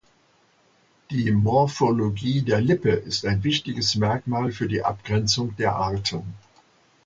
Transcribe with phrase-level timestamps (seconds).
[1.11, 6.23] Die Morphologie der Lippe ist ein wichtiges Merkmal für die Abgrenzung der Arten.